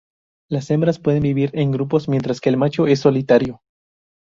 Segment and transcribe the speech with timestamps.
[0.49, 3.61] Las hembras pueden vivir en grupos, mientras que el macho es solitario.